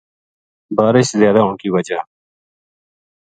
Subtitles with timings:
[0.75, 1.99] بارش زیادہ ہون کی وجہ